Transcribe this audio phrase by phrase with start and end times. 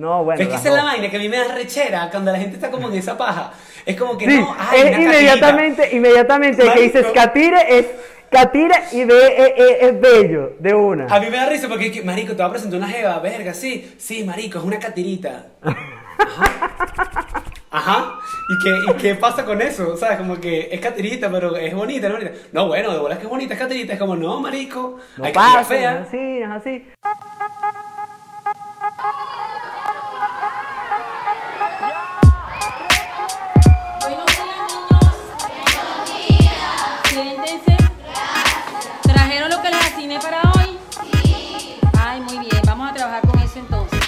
[0.00, 0.40] No, bueno.
[0.40, 2.54] Es que esa es la vaina que a mí me da rechera cuando la gente
[2.56, 3.52] está como en esa paja.
[3.84, 7.12] Es como que Sí, no, ay, es inmediatamente, inmediatamente que dices Marico.
[7.12, 7.86] catire es
[8.30, 11.04] catire y ve eh, eh, es bello, de una.
[11.14, 13.18] A mí me da risa porque, es que, marico, te va a presentar una jeva,
[13.18, 15.48] verga, sí, sí, marico, es una catirita.
[16.18, 16.76] Ajá.
[17.70, 18.18] Ajá.
[18.48, 19.92] ¿Y qué, ¿Y qué pasa con eso?
[19.92, 22.16] O sea, como que es catirita, pero es bonita, ¿no?
[22.52, 23.92] No, bueno, de bolas que es bonita, es catirita.
[23.92, 25.92] Es como, no, marico, no hay pasa, no fea.
[26.00, 26.86] es así, es así.
[40.18, 40.76] Para hoy?
[41.98, 42.62] Ay, muy bien.
[42.66, 44.00] Vamos a trabajar con eso entonces.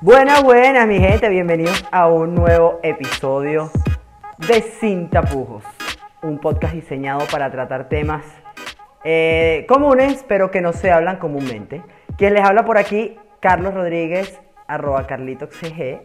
[0.00, 3.70] Buenas, buenas, mi gente, bienvenidos a un nuevo episodio
[4.48, 5.62] de Sin Tapujos,
[6.22, 8.24] un podcast diseñado para tratar temas
[9.04, 11.82] eh, comunes, pero que no se hablan comúnmente.
[12.16, 16.00] Quien les habla por aquí, Carlos Rodríguez, arroba CarlitoXG,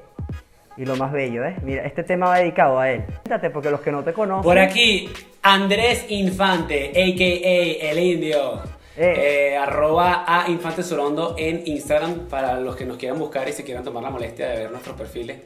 [0.78, 1.56] y lo más bello, ¿eh?
[1.64, 3.04] Mira, este tema va dedicado a él.
[3.06, 4.44] Cuéntate, porque los que no te conocen...
[4.44, 5.10] Por aquí,
[5.42, 7.92] Andrés Infante, a.k.a.
[7.92, 8.81] El Indio.
[8.98, 9.52] Eh.
[9.54, 13.64] Eh, arroba a Infante Sorondo en Instagram para los que nos quieran buscar y se
[13.64, 15.38] quieran tomar la molestia de ver nuestros perfiles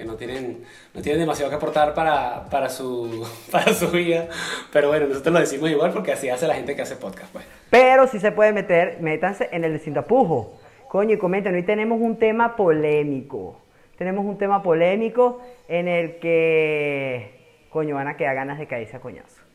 [0.00, 4.28] que no tienen, no tienen demasiado que aportar para, para, su, para su vida.
[4.72, 7.32] Pero bueno, nosotros lo decimos igual porque así hace la gente que hace podcast.
[7.32, 7.44] Pues.
[7.70, 10.48] Pero si se puede meter, métanse en el Tapujos.
[10.88, 13.60] Coño, y comenten, hoy tenemos un tema polémico.
[13.96, 19.00] Tenemos un tema polémico en el que, coño, van a quedar ganas de caerse a
[19.00, 19.49] coñazo.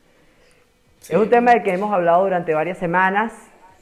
[1.06, 1.12] Sí.
[1.14, 3.32] Es un tema del que hemos hablado durante varias semanas.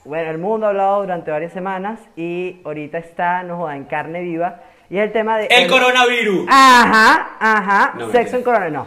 [0.05, 4.21] Bueno, el mundo ha hablado durante varias semanas y ahorita está, no joda, en carne
[4.21, 4.61] viva.
[4.91, 5.47] Y es el tema de...
[5.47, 6.47] El coronavirus.
[6.51, 7.95] Ajá, ajá.
[7.99, 8.87] No, sexo en corona, no.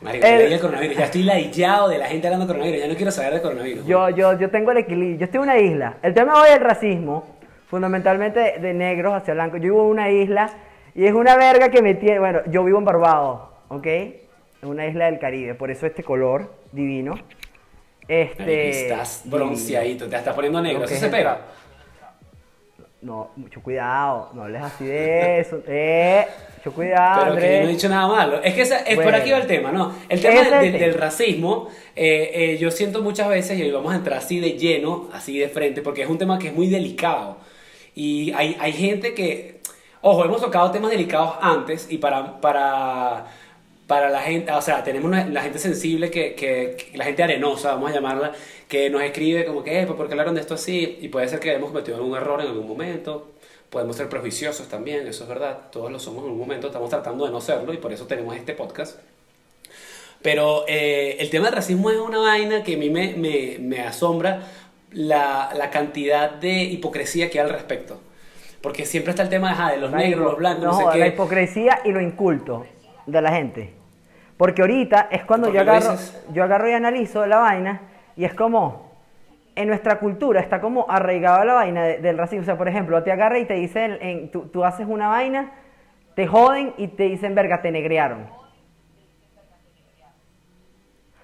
[0.00, 0.96] Marico, El- el coronavirus.
[0.96, 2.80] Ya estoy ladillado de la gente hablando de coronavirus.
[2.80, 3.84] Ya no quiero saber de coronavirus.
[3.84, 5.18] Yo, yo, yo tengo el equilibrio.
[5.18, 5.96] Yo estoy en una isla.
[6.02, 7.26] El tema hoy es el racismo,
[7.68, 9.60] fundamentalmente de, de negros hacia blancos.
[9.60, 10.48] Yo vivo en una isla
[10.94, 12.18] y es una verga que me tiene.
[12.20, 13.86] Bueno, yo vivo en Barbados, ¿ok?
[13.86, 15.54] En una isla del Caribe.
[15.54, 17.14] Por eso este color divino.
[18.08, 18.70] Este.
[18.84, 20.84] Estás bronceadito, te estás poniendo negro.
[20.84, 21.42] Eso se pega.
[23.00, 24.30] No, mucho cuidado.
[24.34, 25.62] No hables así de eso.
[25.68, 26.26] Eh,
[26.56, 28.42] mucho cuidado, Pero que yo no he dicho nada malo.
[28.42, 29.94] Es que esa- es por aquí va el tema, ¿no?
[30.08, 30.60] El del, tema.
[30.60, 34.52] del racismo, eh, eh, yo siento muchas veces, y hoy vamos a entrar así de
[34.58, 37.36] lleno, así de frente, porque es un tema que es muy delicado.
[37.94, 39.60] Y hay, hay gente que,
[40.00, 43.26] ojo, hemos tocado temas delicados antes y para, para,
[43.88, 47.22] para la gente, o sea, tenemos una- la gente sensible, que, que, que- la gente
[47.24, 48.32] arenosa, vamos a llamarla,
[48.68, 50.98] que nos escribe como que, eh, ¿por qué hablaron de esto así?
[51.00, 53.32] Y puede ser que hemos cometido algún error en algún momento.
[53.70, 55.58] Podemos ser prejuiciosos también, eso es verdad.
[55.72, 58.36] Todos lo somos en algún momento, estamos tratando de no serlo y por eso tenemos
[58.36, 58.98] este podcast.
[60.22, 63.80] Pero eh, el tema del racismo es una vaina que a mí me, me, me
[63.80, 64.42] asombra
[64.92, 68.00] la, la cantidad de hipocresía que hay al respecto.
[68.60, 70.98] Porque siempre está el tema ajá, de los negros, los blancos, no, No, sé qué.
[70.98, 72.66] la hipocresía y lo inculto
[73.06, 73.72] de la gente.
[74.38, 75.94] Porque ahorita es cuando ¿Por yo agarro,
[76.32, 77.80] yo agarro y analizo la vaina
[78.16, 78.92] y es como,
[79.56, 82.42] en nuestra cultura está como arraigada la vaina de- del racismo.
[82.42, 85.50] O sea, por ejemplo, te agarra y te dicen, en- tú, tú haces una vaina,
[86.14, 88.26] te joden y te dicen, verga, te negrearon.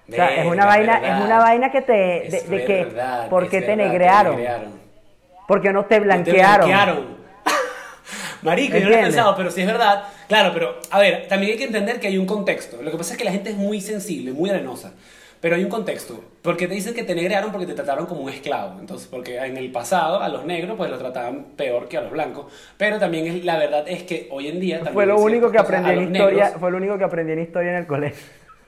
[0.07, 1.19] O sea, es una vaina, verdad.
[1.19, 4.35] es una vaina que te, de, de que, verdad, ¿por es qué te negrearon?
[4.35, 4.73] negrearon.
[5.47, 7.14] Porque no te No te blanquearon.
[8.45, 10.03] Marico, yo no lo he pensado, pero sí es verdad.
[10.27, 12.81] Claro, pero a ver, también hay que entender que hay un contexto.
[12.81, 14.93] Lo que pasa es que la gente es muy sensible, muy arenosa.
[15.41, 16.23] Pero hay un contexto.
[16.41, 18.79] Porque te dicen que te negrearon porque te trataron como un esclavo.
[18.79, 22.11] Entonces, porque en el pasado a los negros pues lo trataban peor que a los
[22.11, 22.51] blancos.
[22.77, 25.59] Pero también es- la verdad es que hoy en día también Fue lo único que
[25.59, 26.59] aprendí en los historia, negros.
[26.59, 28.25] fue lo único que aprendí en historia en el colegio.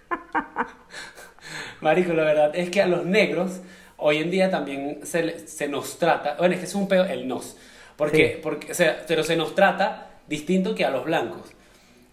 [1.82, 3.62] Marico, la verdad es que a los negros
[3.98, 7.58] hoy en día también se, nos trata, bueno, es que es un pedo el nos.
[7.98, 8.18] ¿Por Sí.
[8.18, 8.40] qué?
[8.42, 11.52] Porque, o sea, pero se nos trata distinto que a los blancos.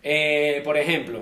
[0.03, 1.21] Eh, por ejemplo,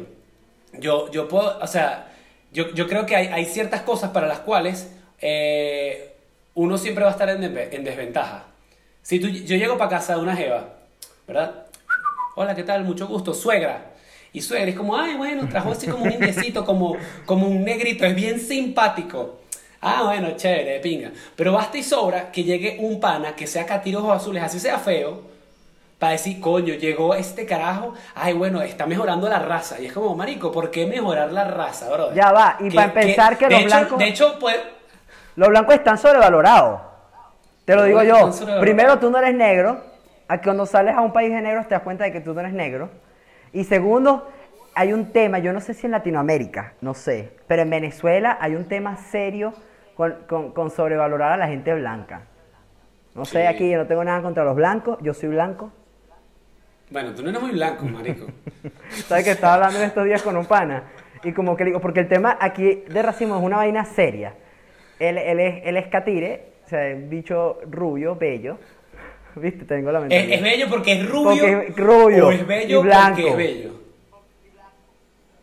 [0.78, 2.12] yo, yo puedo, o sea,
[2.52, 4.90] yo, yo creo que hay, hay ciertas cosas para las cuales
[5.20, 6.12] eh,
[6.54, 8.46] uno siempre va a estar en, en desventaja.
[9.02, 10.74] Si tú, yo llego para casa de una jeva,
[11.26, 11.66] ¿verdad?
[12.36, 12.84] Hola, ¿qué tal?
[12.84, 13.90] Mucho gusto, suegra.
[14.32, 18.06] Y suegra es como, ay, bueno, trajo así como un indiecito, como, como un negrito,
[18.06, 19.40] es bien simpático.
[19.82, 21.10] Ah, bueno, chévere, de pinga.
[21.36, 24.78] Pero basta y sobra que llegue un pana que sea catiros ojos azules, así sea
[24.78, 25.20] feo,
[25.98, 29.80] para decir, coño, llegó este carajo, ay, bueno, está mejorando la raza.
[29.80, 32.14] Y es como, marico, ¿por qué mejorar la raza, bro?
[32.14, 34.56] Ya va, y para empezar que de los blancos- De hecho, pues,
[35.34, 36.80] Los blancos están sobrevalorados.
[37.64, 38.30] Te lo digo yo.
[38.60, 39.82] Primero, tú no eres negro.
[40.28, 42.32] A que cuando sales a un país de negros te das cuenta de que tú
[42.34, 42.90] no eres negro.
[43.52, 44.30] Y segundo,
[44.74, 48.54] hay un tema, yo no sé si en Latinoamérica, no sé, pero en Venezuela hay
[48.54, 49.52] un tema serio
[49.96, 52.22] con, con- con sobrevalorar a la gente blanca.
[53.14, 53.46] No sé, Sí.
[53.46, 55.70] aquí yo no tengo nada contra los blancos, yo soy blanco.
[56.90, 58.26] Bueno, tú no eres muy blanco, marico.
[59.06, 60.84] ¿Sabes que estaba hablando en estos días con un pana?
[61.24, 64.34] Y como que digo, porque el tema aquí de racismo es una vaina seria.
[64.98, 68.58] Él, él, es, él es catire, o sea, un bicho rubio, bello.
[69.36, 69.64] ¿Viste?
[69.64, 70.18] Tengo la mente.
[70.18, 71.30] ¿Es, es bello porque es rubio?
[71.30, 73.14] Porque es rubio ¿O es bello y blanco.
[73.22, 73.70] porque es bello?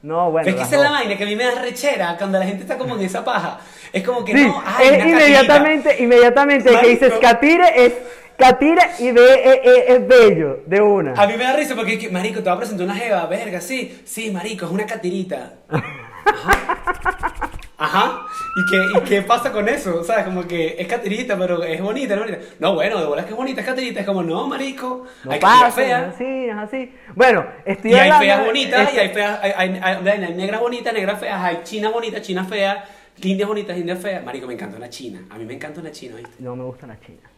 [0.01, 0.47] No, bueno.
[0.49, 2.63] Es que esa es la vaina que a mí me da rechera cuando la gente
[2.63, 3.59] está como en esa paja.
[3.91, 7.93] Es como que Sí, no, ay, es inmediatamente, inmediatamente que dices catire es
[8.37, 11.13] catire y ve es, es- es bello, de una.
[11.21, 13.25] A mí me da risa porque, es que, marico, te va a presentar una jeva,
[13.25, 15.53] verga, sí, sí, marico, es una catirita.
[15.69, 17.33] Ajá.
[17.79, 18.25] Ajá.
[18.57, 20.03] ¿Y qué, ¿Y qué pasa con eso?
[20.03, 20.25] ¿Sabes?
[20.25, 22.25] Como que es catirita, pero es bonita, ¿no?
[22.59, 24.01] No, bueno, de bolas que es bonita, es catirita.
[24.01, 26.93] Es como, no, marico, No hay pasa, no es así, no es así.
[27.15, 30.23] Bueno, estoy Y hay hablando feas bonitas, es- y hay feas, hay, hay- hay- hay-
[30.25, 32.83] hay negras bonitas, negras feas, hay chinas bonitas, chinas feas,
[33.21, 34.25] indias bonitas, indias feas.
[34.25, 35.21] Marico, me encanta una china.
[35.29, 36.33] A mí me encanta una china, ¿viste?
[36.39, 37.29] No me gusta la china.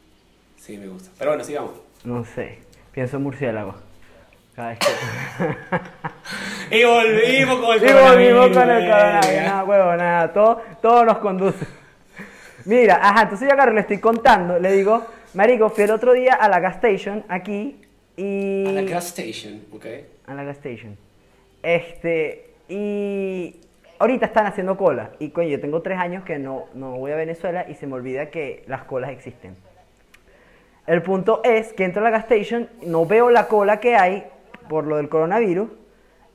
[0.58, 1.12] Sí, me gusta.
[1.20, 1.72] Pero bueno, sigamos.
[2.04, 2.60] No sé,
[2.92, 3.76] pienso en murciélago.
[4.56, 4.88] Cada vez que...
[6.78, 11.18] Y volvimos con el Y volvimos con el coronavirus, nada, huevo, nada, todo, todo nos
[11.18, 11.66] conduce.
[12.66, 16.34] Mira, ajá, entonces yo agarro, le estoy contando, le digo, marico, fui el otro día
[16.36, 17.82] a la gas station aquí
[18.16, 18.68] y...
[18.68, 19.86] A la gas station, ¿ok?
[20.32, 20.98] a la gas station.
[21.62, 23.56] Este, y
[24.00, 25.12] ahorita están haciendo cola.
[25.20, 27.94] Y coño, yo tengo tres años que no, no voy a Venezuela y se me
[27.94, 29.56] olvida que las colas existen.
[30.88, 34.26] El punto es que entro a la gas station, no veo la cola que hay
[34.70, 35.70] por lo del coronavirus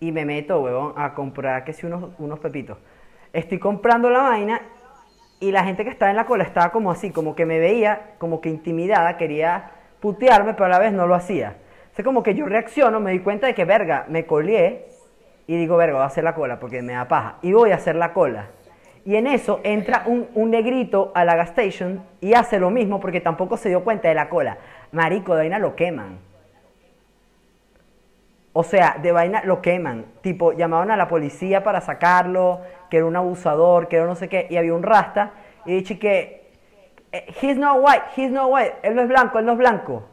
[0.01, 2.79] y me meto, huevón, a comprar que si unos, unos pepitos.
[3.33, 4.61] Estoy comprando la vaina
[5.41, 8.15] y la gente que estaba en la cola estaba como así, como que me veía
[8.19, 9.71] como que intimidada, quería
[10.01, 11.57] putearme, pero a la vez no lo hacía.
[11.99, 14.87] O como que yo reacciono, me di cuenta de que, verga, me colé
[15.47, 17.39] y digo, verga, voy a hacer la cola porque me da paja.
[17.41, 18.49] Y voy a hacer la cola.
[19.05, 23.01] Y en eso entra un, un negrito a la gas station y hace lo mismo
[23.01, 24.59] porque tampoco se dio cuenta de la cola.
[24.93, 26.19] Marico, de vaina lo queman.
[28.59, 30.07] O sea, de vaina lo queman.
[30.23, 34.31] Tipo, llamaban a la policía para sacarlo, que era un abusador, que era no sé
[34.31, 35.33] qué, y había un rasta,
[35.67, 36.53] y dije que,
[37.13, 40.05] eh, he's not white, he's not white, él no es blanco, él no es blanco.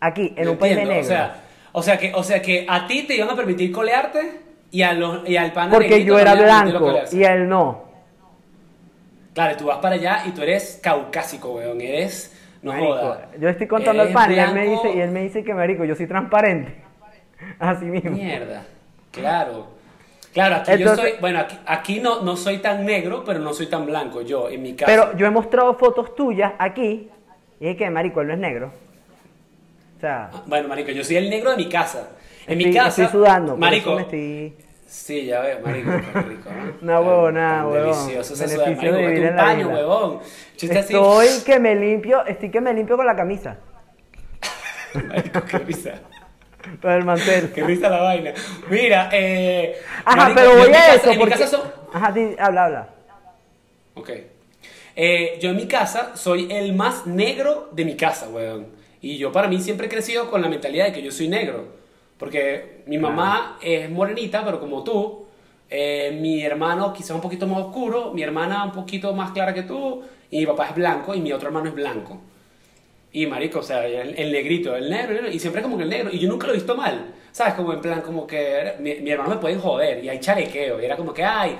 [0.00, 1.04] Aquí, en Yo un país de negros.
[1.04, 1.34] O sea,
[1.72, 4.40] o, sea que, o sea que a ti te iban a permitir colearte
[4.70, 7.90] y, a los, y al pana porque yo era blanco y él no.
[9.34, 11.78] Claro, tú vas para allá y tú eres caucásico, weón.
[11.82, 12.34] Eres.
[12.62, 13.28] No Marico, joda.
[13.38, 15.54] yo estoy contando al Eres pan y él me dice, y él me dice que
[15.54, 16.74] marico, yo soy transparente.
[17.58, 18.10] Así mismo.
[18.10, 18.64] Mierda.
[19.10, 19.68] Claro.
[20.34, 21.20] Claro, aquí Entonces- yo soy.
[21.20, 24.20] Bueno, aquí, aquí no, no soy tan negro, pero no soy tan blanco.
[24.22, 24.90] Yo, en mi caso.
[24.92, 27.08] Pero yo he mostrado fotos tuyas aquí
[27.58, 28.72] y es que marico, él no es negro.
[29.96, 32.10] O sea, Ah, Bueno, marico, yo soy el negro de mi casa.
[32.46, 33.04] En mi casa.
[33.04, 33.90] estoy sudando, por Marico.
[33.90, 34.54] eso me estoy...
[34.92, 36.50] Sí, ya veo, marico, qué rico,
[36.80, 37.00] ¿no?
[37.00, 37.90] Huevón, nada, Tan huevón.
[38.06, 40.20] Delicioso Beneficio sudar, marico, de un paño, huevón.
[40.56, 40.94] Chiste así.
[40.94, 43.56] Estoy que me limpio, estoy que me limpio con la camisa,
[45.08, 45.92] Marico, qué risa.
[46.82, 47.52] con el mantel.
[47.52, 48.32] Qué risa la vaina.
[48.68, 49.76] Mira, eh.
[50.04, 51.34] Ajá, marico, pero voy a eso En porque...
[51.36, 51.72] mi casa son.
[51.92, 52.88] Ajá, di- habla, habla.
[53.94, 54.10] Ok.
[54.96, 58.66] Eh, yo en mi casa soy el más negro de mi casa, weón.
[59.00, 61.78] Y yo para mí siempre he crecido con la mentalidad de que yo soy negro.
[62.20, 65.26] Porque mi mamá es morenita, pero como tú.
[65.70, 69.62] Eh, mi hermano quizás un poquito más oscuro, mi hermana un poquito más clara que
[69.62, 72.20] tú, y mi papá es blanco y mi otro hermano es blanco.
[73.12, 75.84] Y marico, o sea, el, el negrito, el negro, el negro, y siempre como que
[75.84, 77.54] el negro, y yo nunca lo he visto mal, ¿sabes?
[77.54, 80.84] Como en plan, como que mi, mi hermano me pueden joder, y hay chalequeo, y
[80.84, 81.56] era como que, ay,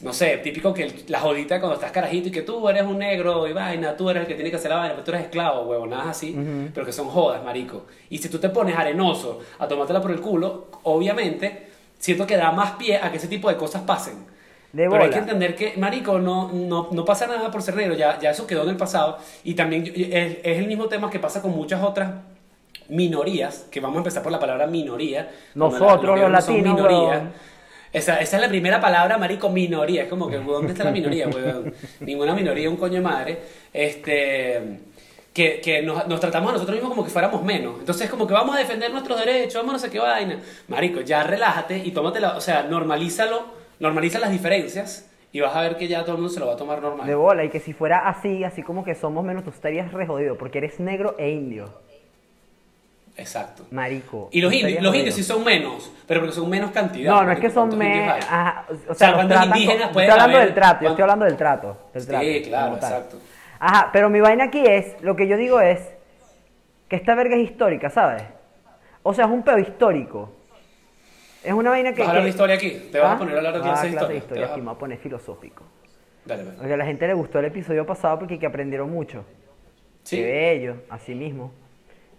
[0.00, 2.98] no sé, típico que el- la jodita cuando estás carajito y que tú eres un
[2.98, 5.24] negro y vaina, tú eres el que tiene que hacer la vaina, pero tú eres
[5.24, 6.34] esclavo, huevo, nada así,
[6.74, 7.86] pero que son jodas, marico.
[8.10, 12.50] Y si tú te pones arenoso a tomártela por el culo, obviamente, siento que da
[12.52, 14.26] más pie a que ese tipo de cosas pasen.
[14.72, 17.94] De Pero hay que entender que, marico, no, no, no pasa nada por ser negro,
[17.94, 19.18] ya, ya eso quedó en el pasado.
[19.44, 22.10] Y también es, es el mismo tema que pasa con muchas otras
[22.88, 25.30] minorías, que vamos a empezar por la palabra minoría.
[25.54, 27.32] Nosotros, los latinos, minoría.
[27.94, 30.02] Esa, esa es la primera palabra, marico, minoría.
[30.02, 31.72] Es como que, ¿dónde está la minoría, weón?
[32.00, 33.38] Ninguna minoría, un coño de madre.
[33.72, 34.80] Este,
[35.32, 37.78] que, que nos, nos tratamos a nosotros mismos como que fuéramos menos.
[37.78, 40.40] Entonces, como que vamos a defender nuestros derechos, vamos a no sé qué vaina.
[40.66, 43.44] Marico, ya relájate y tómatela, o sea, normalízalo,
[43.78, 46.54] normaliza las diferencias y vas a ver que ya todo el mundo se lo va
[46.54, 47.06] a tomar normal.
[47.06, 50.04] De bola, y que si fuera así, así como que somos menos, tú estarías re
[50.04, 51.80] jodido, porque eres negro e indio.
[53.16, 53.64] Exacto.
[53.70, 54.28] Marico.
[54.32, 57.12] Y los indios, los indios sí son menos, pero porque son menos cantidad.
[57.12, 58.10] No, no es que son ¿cuántos indios me...
[58.12, 58.20] hay?
[58.20, 60.46] ajá, o sea, O sea, los ¿cuántos tratan indígenas pueden Estoy hablando haber?
[60.48, 61.76] del trato, yo ¿Cuán- estoy hablando del trato.
[61.92, 62.92] Del Sí, trato claro, como tal.
[62.92, 63.18] exacto.
[63.60, 65.78] Ajá, pero mi vaina aquí es, lo que yo digo es,
[66.88, 68.24] que esta verga es histórica, ¿sabes?
[69.04, 70.32] O sea, es un pedo histórico.
[71.44, 72.00] Es una vaina que...
[72.00, 72.88] ¿Vas a hablar de historia aquí?
[72.90, 73.14] ¿Te vas ¿Ah?
[73.14, 74.18] a poner a hablar de Ah, clase de clase de historia?
[74.18, 75.62] historia, Te aquí vas me a- voy a poner filosófico.
[76.24, 76.56] Dale, pues.
[76.56, 79.24] Porque a la gente le gustó el episodio pasado porque que aprendieron mucho.
[80.02, 80.16] Sí.
[80.16, 81.52] Qué bello, así mismo.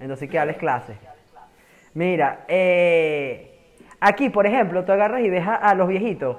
[0.05, 0.93] Entonces que hables clase.
[1.95, 3.57] Mira, eh,
[3.99, 6.37] aquí, por ejemplo, tú agarras y ves a, a los viejitos.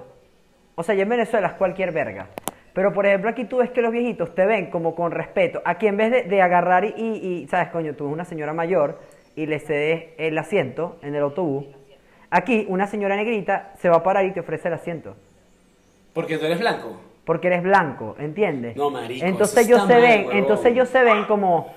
[0.77, 2.29] O sea, ya en Venezuela es cualquier verga.
[2.75, 5.63] Pero, por ejemplo, aquí tú ves que los viejitos te ven como con respeto.
[5.65, 7.95] Aquí, en vez de, de agarrar y, y- y, ¿sabes, coño?
[7.95, 9.01] Tú eres una señora mayor
[9.35, 11.67] y le cedes el asiento en el autobús.
[12.31, 15.17] Aquí, una señora negrita se va a parar y te ofrece el asiento.
[16.13, 17.01] Porque tú eres blanco.
[17.25, 18.77] Porque eres blanco, ¿entiendes?
[18.77, 20.37] No, marico, Entonces ellos se mal, ven, huevón.
[20.37, 21.75] entonces ellos se ven como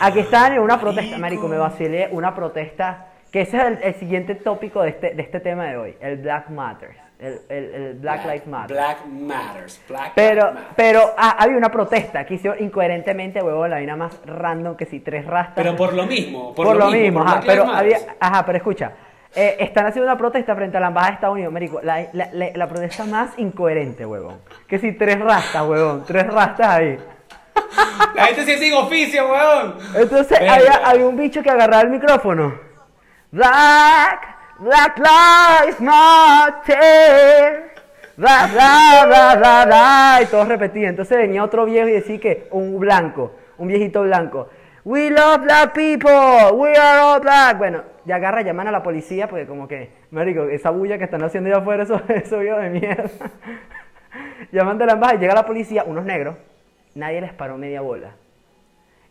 [0.00, 3.94] aquí están en una protesta, marico, me vacilé una protesta, que ese es el, el
[3.94, 7.94] siguiente tópico de este, de este tema de hoy, el Black Matters, el, el- el
[7.94, 8.76] Black, Lives Matter.
[8.76, 9.80] Black Matters.
[9.88, 10.74] Black Pero, Lives Matter.
[10.76, 15.00] pero ah, había una protesta que hicieron incoherentemente, huevón, la vaina más random que si
[15.00, 15.54] tres rastas.
[15.56, 16.54] Pero por lo mismo.
[16.54, 18.92] Por, Por, lo mismo, por ajá, Black pero había, ajá, pero escucha,
[19.34, 22.28] eh, están haciendo una protesta frente a la embajada de Estados Unidos, marico, la, la,
[22.32, 26.98] la- la protesta más incoherente, huevón, que si tres rastas, huevón, tres rastas ahí.
[28.14, 29.74] La gente sí sin oficio, weón.
[29.94, 30.54] Entonces Verga.
[30.54, 32.58] había, había un bicho que agarraba el micrófono.
[33.30, 37.74] Black, Black Lives Matter.
[38.16, 40.20] Bla, bla, bla, bla, bla.
[40.22, 40.90] Y todos repetían.
[40.90, 44.48] Entonces venía otro viejo y decía que un blanco, un viejito blanco.
[44.84, 47.58] We love black people, we are all black.
[47.58, 51.24] Bueno, ya agarra, llaman a la policía porque como que, marico, esa bulla que están
[51.24, 53.10] haciendo allá afuera, eso, eso viejos de mierda.
[54.52, 56.36] Llaman de la embajada y llega la policía, unos negros,
[56.96, 58.16] nadie les paró media bola.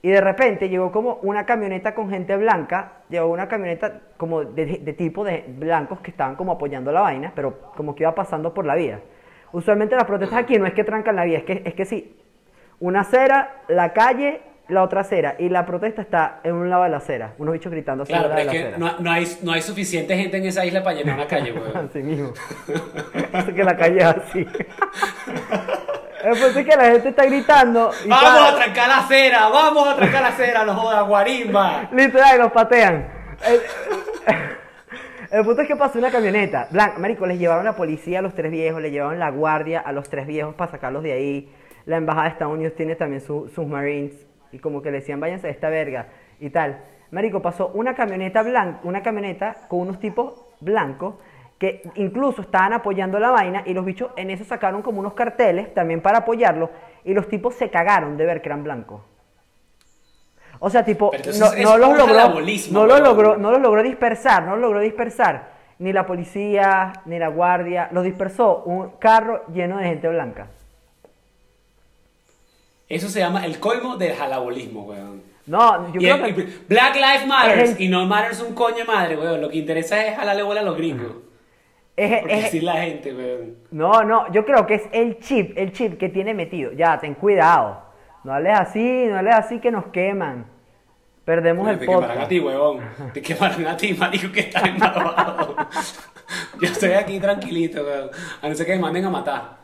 [0.01, 4.77] Y de repente llegó como una camioneta con gente blanca, llegó una camioneta como de,
[4.77, 8.53] de tipo de blancos que estaban como apoyando la vaina, pero como que iba pasando
[8.53, 8.99] por la vía.
[9.51, 12.15] Usualmente las protestas aquí no es que trancan la vía, es que, es que sí,
[12.79, 16.89] una acera, la calle, la otra acera, y la protesta está en un lado de
[16.89, 19.11] la acera, unos bichos gritando así Claro, pero un es de que la no, no
[19.11, 21.77] hay, no hay suficiente gente en esa isla para llenar una calle, weón.
[21.77, 22.33] Así mismo.
[23.33, 24.45] Así que la calle es así.
[26.25, 29.88] El punto es que la gente está gritando y Vamos a trancar la acera, vamos
[29.88, 31.88] a trancar la acera, no jodas, guarimba.
[31.91, 33.08] Literal, los patean.
[35.32, 36.67] El, punto es que pasó una camioneta.
[36.72, 39.91] Blanca, marico, les llevaron la policía a los tres viejos, le llevaron la guardia a
[39.91, 41.53] los tres viejos para sacarlos de ahí.
[41.86, 44.13] La embajada de Estados Unidos tiene también su- sus marines.
[44.51, 46.08] Y como que le decían, váyanse de esta verga
[46.39, 46.79] y tal.
[47.12, 51.15] Marico, pasó una camioneta blanca, una camioneta con unos tipos blancos
[51.57, 55.74] que incluso estaban apoyando la vaina y los bichos en eso sacaron como unos carteles
[55.74, 56.69] también para apoyarlo
[57.05, 59.01] y los tipos se cagaron de ver que eran blancos.
[60.59, 64.51] O sea, tipo, no, no los logró, no lo logró, no los logró dispersar, no
[64.55, 65.53] los logró dispersar.
[65.79, 70.47] Ni la policía, ni la guardia, los dispersó un carro lleno de gente blanca.
[72.88, 75.24] Eso se llama el colmo del jalabolismo, weón.
[75.47, 76.41] No, yo Y creo el- que...
[76.41, 79.41] y Black Lives Matters Es el- y no matters un coño madre, weón.
[79.41, 81.12] Lo que interesa es jalarle bola a los gringos.
[81.97, 83.55] Es- Porque es- así la gente, weón.
[83.71, 86.71] no, no, yo creo que es el chip, el chip que tiene metido.
[86.73, 87.81] Ya, ten cuidado.
[88.23, 90.45] No hables así, no hables así que nos queman.
[91.25, 92.79] Perdemos el Te quemarán a ti, huevón.
[93.13, 95.55] Te quemarán a ti, marico, que estás embarrado.
[96.61, 98.09] Yo estoy aquí tranquilito, weón.
[98.41, 99.57] A no ser que me manden a matar.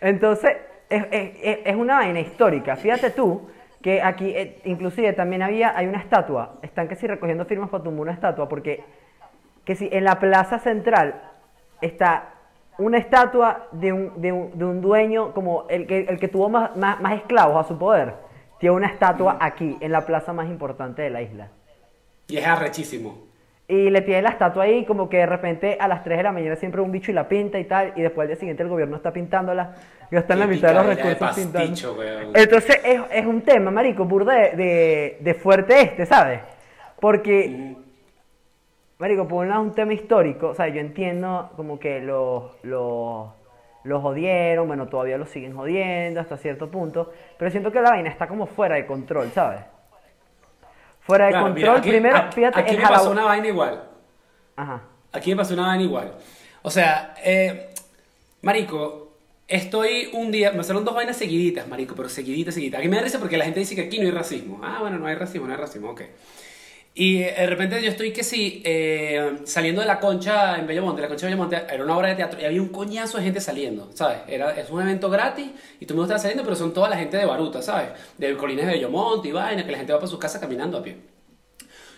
[0.00, 0.56] Entonces,
[0.88, 2.76] es, es- es- es una vaina histórica.
[2.76, 3.48] Fíjate tú
[3.82, 6.54] que aquí, eh, inclusive también había, hay una estatua.
[6.62, 8.82] Están que si recogiendo firmas para tumbar una estatua, porque
[9.64, 11.20] que si en la plaza central
[11.80, 12.34] está
[12.78, 16.48] una estatua de un, de un, de un dueño como el que, el que tuvo
[16.48, 18.14] más, más, más esclavos a su poder.
[18.58, 21.48] Tiene una estatua aquí, en la plaza más importante de la isla.
[22.28, 23.24] Y es arrechísimo.
[23.66, 26.32] Y le tiene la estatua ahí, como que de repente a las 3 de la
[26.32, 28.68] mañana siempre un bicho y la pinta y tal, y después al día siguiente el
[28.68, 29.74] gobierno está pintándola,
[30.10, 31.58] gastan la mitad de los de recursos pintando.
[31.58, 31.96] pasticho.
[32.34, 36.40] Entonces es, es un tema, marico, burda de, de, de fuerte este, ¿sabes?
[37.00, 37.76] Porque,
[38.98, 42.52] marico, por un lado es un tema histórico, o sea, yo entiendo como que los,
[42.62, 43.28] los,
[43.84, 48.08] los jodieron, bueno, todavía los siguen jodiendo hasta cierto punto, pero siento que la vaina
[48.10, 49.60] está como fuera de control, ¿sabes?
[51.00, 53.84] Fuera de Claro, control, mira, aquí, primero, a- fíjate, aquí me pasó una vaina igual.
[54.56, 54.82] Ajá.
[55.12, 56.14] Aquí me pasó una vaina igual.
[56.62, 57.68] O sea, eh,
[58.40, 59.12] marico,
[59.46, 62.80] estoy un día, me pasaron dos vainas seguiditas, marico, pero seguiditas, seguiditas.
[62.80, 64.60] Aquí me da risa porque la gente dice que aquí no hay racismo.
[64.62, 66.02] Ah, bueno, no hay racismo, no hay racismo, ok.
[66.96, 71.02] Y eh, de repente yo estoy que sí, eh, saliendo de la concha en Bellomonte,
[71.02, 73.40] la concha de Bellomonte era una obra de teatro y había un coñazo de gente
[73.40, 74.18] saliendo, ¿sabes?
[74.28, 75.46] Era, es un evento gratis
[75.80, 77.88] y el mundo estaba saliendo, pero son toda la gente de Baruta, ¿sabes?
[78.16, 80.82] De colinas de Bellomonte y vaina, que la gente va para su casa caminando a
[80.84, 80.98] pie.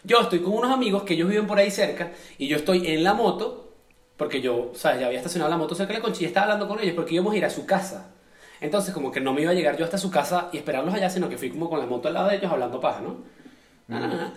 [0.03, 3.05] Yo estoy con unos amigos que ellos viven por ahí cerca y yo estoy en
[3.05, 3.75] la moto,
[4.17, 5.01] porque yo, ¿sabes?
[5.01, 7.15] Ya había estacionado la moto cerca de la concha y estaba hablando con ellos porque
[7.15, 8.15] íbamos a ir a su casa.
[8.63, 11.11] Entonces, como que no me iba a llegar yo hasta su casa y esperarlos allá,
[11.11, 13.19] sino que fui como con la moto al lado de ellos hablando paja, ¿no?
[13.89, 14.33] Na, na, na.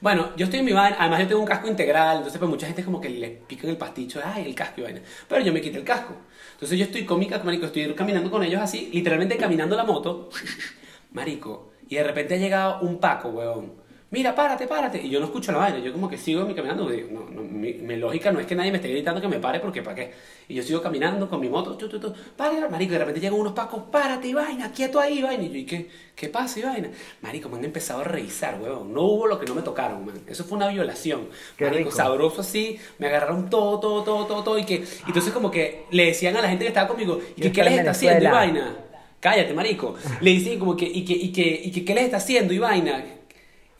[0.00, 2.66] Bueno, yo estoy en mi vaina, además yo tengo un casco integral, entonces pues mucha
[2.66, 5.00] gente como que le pican el pasticho, ay, el casco y vaina.
[5.28, 6.14] Pero yo me quité el casco.
[6.54, 9.84] Entonces yo estoy con mi casco, marico, estoy caminando con ellos así, literalmente caminando la
[9.84, 10.30] moto,
[11.12, 13.79] marico, y de repente ha llegado un Paco, weón.
[14.10, 15.00] Mira, párate, párate.
[15.02, 16.88] Y yo no escucho la vaina, yo como que sigo mi caminando.
[16.88, 19.38] digo, No, no, mi, mi lógica no es que nadie me esté gritando que me
[19.38, 20.12] pare porque para qué.
[20.48, 22.90] Y yo sigo caminando con mi moto, tu, tu, tu, párate, marico.
[22.90, 25.44] Y de repente llegan unos pacos, párate y vaina, quieto ahí, vaina.
[25.44, 26.90] Y yo, ¿y qué, qué pasa y vaina?
[27.22, 28.92] Marico, me han empezado a revisar, huevón.
[28.92, 30.20] No hubo lo que no me tocaron, man.
[30.26, 31.28] Eso fue una violación.
[31.56, 31.90] Qué marico, rico.
[31.90, 34.58] sabroso así, me agarraron todo, todo, todo, todo, todo.
[34.58, 37.40] Y que, y entonces como que le decían a la gente que estaba conmigo, ¿y
[37.42, 38.76] que qué les está haciendo y vaina?
[39.20, 39.94] Cállate, marico.
[40.20, 42.58] Le dicen como que, y que, y que, y que, ¿qué les está haciendo y
[42.58, 43.04] vaina?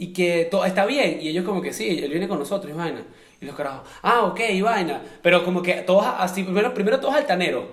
[0.00, 1.18] Y que todo está bien.
[1.20, 3.02] Y ellos como que sí, él viene con nosotros y vaina.
[3.38, 5.02] Y los carajos, ah, ok, y vaina.
[5.22, 7.64] Pero como que todos así, primero, primero todos altaneros.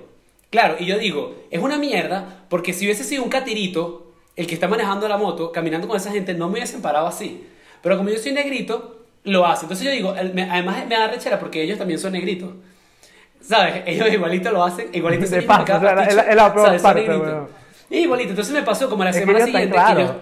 [0.50, 4.54] Claro, y yo digo, es una mierda, porque si hubiese sido un catirito, el que
[4.56, 7.48] está manejando la moto, caminando con esa gente, no me hubiesen parado así.
[7.82, 9.64] Pero como yo soy negrito, lo hace.
[9.66, 12.50] Entonces yo digo, además me da rechera porque ellos también son negritos.
[13.42, 13.84] ¿Sabes?
[13.86, 15.80] Ellos igualito lo hacen, igualito se cada
[16.54, 17.48] o sea, es la- la weón.
[17.90, 20.22] Y igualito, entonces me pasó como la semana siguiente yo,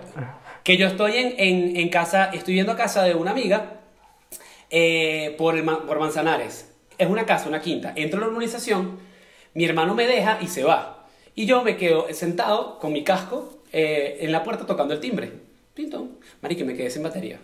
[0.65, 3.81] que yo estoy en, en, casa, estoy yendo a casa de una amiga
[4.71, 6.73] eh, por, el, por Manzanares.
[6.97, 7.93] Es una casa, una quinta.
[7.95, 8.97] Entro a la urbanización,
[9.53, 11.05] mi hermano me deja y se va.
[11.35, 15.31] Y yo me quedo sentado con mi casco eh, en la puerta tocando el timbre.
[15.75, 16.07] Pinto.
[16.41, 17.39] Marico, y me quedé sin batería.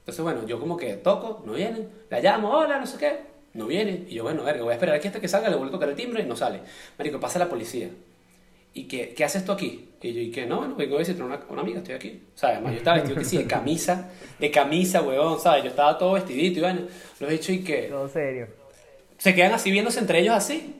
[0.00, 1.88] Entonces, bueno, yo como que toco, no vienen.
[2.10, 3.20] La llamo, hola, no sé qué.
[3.54, 4.06] No vienen.
[4.06, 5.88] Y yo, bueno, verga, voy a esperar aquí hasta que salga, le vuelvo a tocar
[5.88, 6.60] el timbre y no sale.
[6.98, 7.88] Marico, pasa la policía.
[8.76, 9.88] ¿Y qué, qué haces tú aquí?
[10.02, 10.44] Y yo, ¿y qué?
[10.44, 12.22] No, bueno, vengo a visitar a una, una amiga, estoy aquí.
[12.34, 12.56] ¿Sabes?
[12.56, 15.64] Además, yo estaba vestido que sí, de camisa, de camisa, huevón, ¿sabes?
[15.64, 16.80] Yo estaba todo vestidito y bueno,
[17.18, 18.48] lo he dicho y que Todo serio.
[19.16, 20.74] se quedan así viéndose entre ellos así.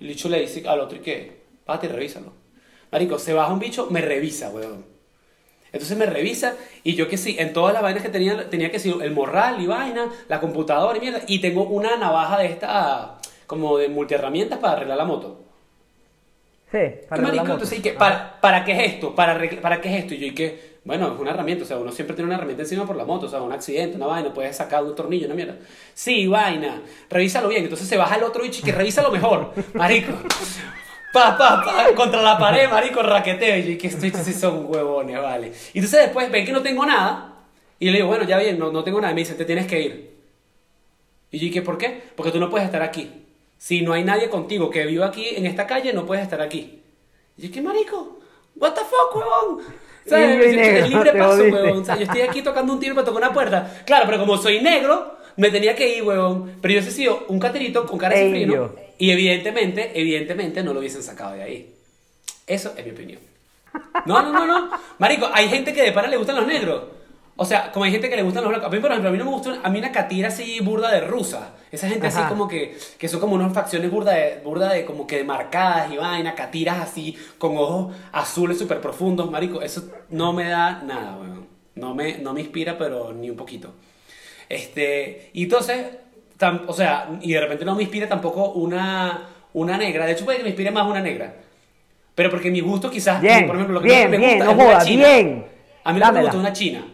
[0.00, 1.42] El bicho le dice al otro, ¿y qué?
[1.66, 2.32] Párate y revísalo.
[2.90, 4.86] Marico, se baja un bicho, me revisa, weón.
[5.72, 8.78] Entonces me revisa y yo que sí, en todas las vainas que tenía, tenía que
[8.78, 11.20] decir el morral y vaina, la computadora y mierda.
[11.26, 15.42] Y tengo una navaja de esta, como de multiherramientas para arreglar la moto.
[16.70, 17.52] Sí, para marico, la moto.
[17.52, 17.92] entonces, ¿y qué?
[17.92, 19.14] ¿Para, ¿para qué es esto?
[19.14, 20.14] ¿Para, ¿Para qué es esto?
[20.14, 20.76] Y yo, ¿y qué?
[20.84, 23.26] Bueno, es una herramienta, o sea, uno siempre tiene una herramienta encima por la moto,
[23.26, 25.56] o sea, un accidente, una vaina, puedes sacar un tornillo, una mierda.
[25.94, 26.80] Sí, vaina,
[27.10, 27.64] revísalo bien.
[27.64, 30.12] Entonces se baja el otro bicho y que revisa lo mejor, marico.
[31.12, 33.56] Pa, pa, pa, contra la pared, marico, raqueteo.
[33.56, 35.52] Y yo, ¿y que estos sí son huevones, vale?
[35.72, 37.34] Y entonces después ven que no tengo nada,
[37.78, 39.12] y yo le digo, bueno, ya bien, no, no tengo nada.
[39.12, 40.16] Y me dice, te tienes que ir.
[41.32, 42.00] Y yo, ¿y qué por qué?
[42.14, 43.25] Porque tú no puedes estar aquí.
[43.58, 46.80] Si no hay nadie contigo que viva aquí en esta calle, no puedes estar aquí.
[47.36, 48.18] Y yo, ¿qué marico?
[48.56, 49.64] ¿What the fuck, huevón?
[50.06, 50.34] ¿Sabes?
[50.34, 51.82] Indio y Es negro, libre paso, huevón.
[51.82, 53.82] O sea, yo estoy aquí tocando un tiro para tocar una puerta.
[53.84, 56.56] Claro, pero como soy negro, me tenía que ir, huevón.
[56.60, 58.26] Pero yo he sido un caterito con cara de.
[58.26, 58.76] Indio.
[58.98, 61.74] Y evidentemente, evidentemente no lo hubiesen sacado de ahí.
[62.46, 63.20] Eso es mi opinión.
[64.06, 64.70] No, no, no, no.
[64.98, 66.84] Marico, hay gente que de para le gustan los negros.
[67.38, 68.68] O sea, como hay gente que le gustan los blancos.
[68.68, 70.90] A mí, por ejemplo, a mí no me gusta a mí una catira así burda
[70.90, 71.50] de rusa.
[71.70, 72.28] Esa gente así Ajá.
[72.30, 75.98] como que, que son como unas facciones burda de, burda de como que marcadas y
[75.98, 79.60] vaina, catiras así con ojos azules súper profundos, marico.
[79.60, 81.46] Eso no me da nada, weón.
[81.74, 83.74] No me, no me inspira, pero ni un poquito.
[84.48, 85.86] Este, y entonces,
[86.38, 90.06] tam- o sea, y de repente no me inspira tampoco una, una negra.
[90.06, 91.34] De hecho, puede que me inspire más una negra.
[92.14, 94.50] Pero porque mi gusto quizás, Bien, por ejemplo, lo que bien, me bien, gusta no
[94.52, 95.06] es una joda, china.
[95.06, 95.46] bien.
[95.84, 96.86] A mí lo que me gusta es una china.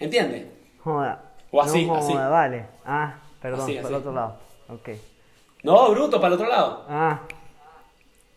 [0.00, 0.46] ¿Entiendes?
[0.82, 1.22] Joda.
[1.50, 2.12] O así, no así.
[2.12, 2.64] joda, vale.
[2.84, 3.86] Ah, perdón, Así, así.
[3.88, 4.36] el otro lado.
[4.68, 4.88] Ok.
[5.62, 6.84] No, bruto, para el otro lado.
[6.88, 7.20] Ah,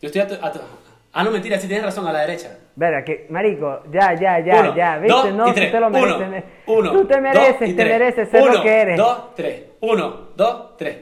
[0.02, 0.60] Yo estoy a tu- a tu-
[1.14, 2.58] Ah, no, mentira, sí tienes razón, a la derecha.
[2.76, 5.86] verga, que, marico, ya, ya, ya, Uno, ya, viste, dos no, y tú te lo
[5.86, 6.28] Uno, mereces.
[6.28, 8.96] me- uno, tú te dos mereces, y te mereces ser Uno, lo que eres.
[8.98, 9.62] dos, tres.
[9.80, 10.96] Uno, dos, tres.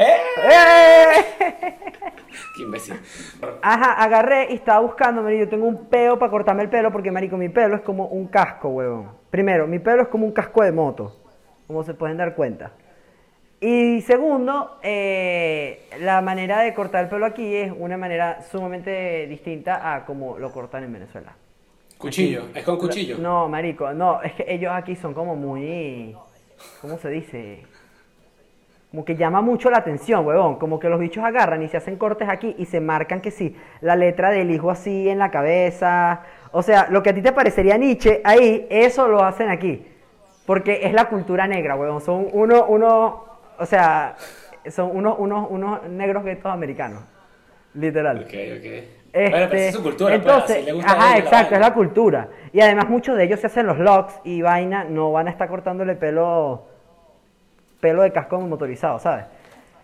[0.00, 0.16] ¡Eh!
[0.50, 1.74] ¡Eh!
[2.56, 2.98] ¡Qué imbécil!
[3.60, 7.10] Ajá, agarré y estaba buscando, marico, yo tengo un peo para cortarme el pelo porque,
[7.10, 9.10] marico, mi pelo es como un casco, huevón.
[9.28, 11.20] Primero, mi pelo es como un casco de moto,
[11.66, 12.72] como se pueden dar cuenta.
[13.60, 19.94] Y segundo, eh, la manera de cortar el pelo aquí es una manera sumamente distinta
[19.94, 21.34] a como lo cortan en Venezuela.
[21.98, 23.18] Cuchillo, es con cuchillo.
[23.18, 26.16] No, marico, no, es que ellos aquí son como muy,
[26.80, 27.66] ¿cómo se dice?
[28.90, 30.56] Como que llama mucho la atención, huevón.
[30.56, 33.56] Como que los bichos agarran y se hacen cortes aquí y se marcan que sí,
[33.80, 36.22] la letra del hijo así en la cabeza.
[36.50, 39.86] O sea, lo que a ti te parecería Nietzsche, ahí, eso lo hacen aquí.
[40.44, 42.00] Porque es la cultura negra, huevón.
[42.00, 43.24] Son uno, uno,
[43.58, 44.16] o sea,
[44.68, 47.04] son unos, unos, unos negros guetos americanos.
[47.74, 48.18] Literal.
[48.18, 48.32] Ok, ok.
[48.32, 48.46] bueno,
[49.12, 51.74] Este, pero esa es su cultura, pues, entonces, le gusta ajá, la exacto, es la
[51.74, 52.28] cultura.
[52.52, 55.48] Y además muchos de ellos se hacen los locks y vaina, no van a estar
[55.48, 56.66] cortándole pelo,
[57.80, 59.24] pelo de casco motorizado, ¿sabes?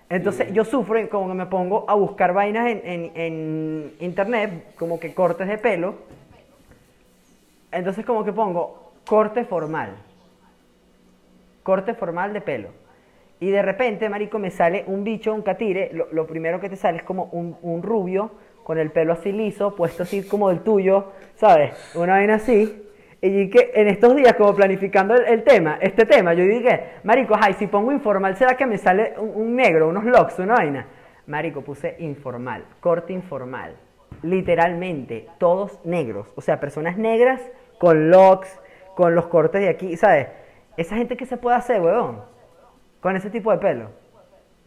[0.08, 5.00] Entonces yo sufro como que me pongo a buscar vainas en, en- en internet, como
[5.00, 5.94] que cortes de pelo.
[7.72, 9.96] Entonces como que pongo corte formal.
[11.62, 12.68] Corte formal de pelo.
[13.40, 15.90] Y de repente, marico, me sale un bicho, un catire.
[15.92, 18.30] Lo, lo primero que te sale es como un, un rubio
[18.62, 21.72] con el pelo así liso, puesto así como el tuyo, ¿sabes?
[21.94, 22.85] Una vaina así.
[23.20, 27.54] Y que en estos días, como planificando el, tema, este tema, yo dije, marico, ay,
[27.54, 30.86] si pongo informal, ¿será que me sale un, un negro, unos locks, una vaina?
[31.26, 33.74] Marico, puse informal, corte informal.
[34.22, 36.32] Literalmente, todos negros.
[36.36, 37.40] O sea, personas negras
[37.78, 38.60] con locks,
[38.94, 40.28] con los cortes de aquí, ¿sabes?
[40.76, 42.20] Esa gente que se puede hacer, weón,
[43.00, 43.90] con ese tipo de pelo.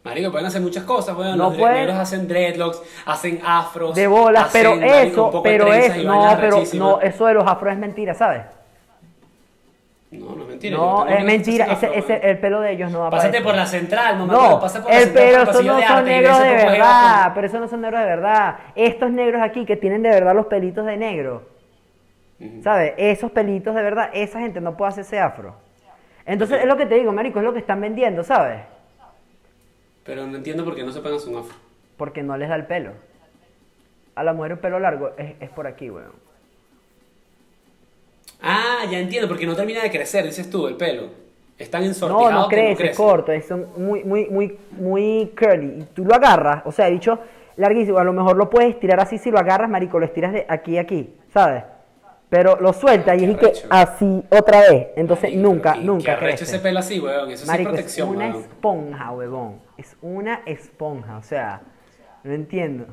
[0.04, 1.38] Marico, pueden hacer muchas cosas, weón.
[1.38, 1.78] No los pueden.
[1.78, 3.96] negros hacen dreadlocks, hacen afros.
[3.96, 7.74] De bolas, hacen, pero marico, eso, pero y no, pero no, eso de los afros
[7.74, 8.44] es mentira, ¿sabes?
[10.12, 10.78] No, no es mentira.
[10.78, 13.54] No, es mentira, ese, afro, ese, el pelo de ellos no va a Pásate por
[13.54, 14.34] la central, mamá.
[14.34, 17.32] No, pasa por la el, central, pero esos no de son arte, negros de verdad,
[17.36, 18.56] pero esos no son negros de verdad.
[18.76, 21.60] Estos negros aquí que tienen de verdad los pelitos de negro.
[22.64, 22.94] ¿sabes?
[22.98, 25.56] Esos pelitos de verdad, esa gente no puede hacer ese afro.
[26.26, 28.62] Entonces es lo que te digo, marico, es lo que están vendiendo, ¿sabes?
[30.10, 31.56] Pero no entiendo por qué no se pegan un afro.
[31.96, 32.94] Porque no les da el pelo.
[34.16, 36.14] A la mujer un pelo largo es, es por aquí, weón.
[38.42, 41.12] Ah, ya entiendo, porque no termina de crecer, dices tú, el pelo.
[41.60, 43.06] Están No, ensortijados no que crece, no es crecen.
[43.06, 45.82] corto, es muy, muy, muy, muy curly.
[45.82, 47.20] Y tú lo agarras, o sea, he dicho
[47.56, 50.44] larguísimo, a lo mejor lo puedes estirar así si lo agarras, marico, lo estiras de
[50.50, 51.66] aquí a aquí, ¿sabes?
[52.30, 56.44] Pero lo suelta y es que así otra vez, entonces Marico, nunca, nunca arrecho crece.
[56.44, 57.32] ese pelo así, weón.
[57.32, 58.42] Eso es Marico, es protección, una weón.
[58.44, 59.60] esponja, huevón.
[59.78, 61.62] Es una esponja, o sea,
[62.24, 62.86] no entiendo.